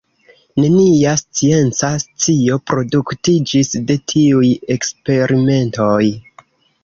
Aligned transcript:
Nenia 0.61 1.11
scienca 1.21 1.89
scio 2.03 2.55
produktiĝis 2.71 3.69
de 3.91 3.99
tiuj 4.13 4.49
eksperimentoj. 4.77 6.01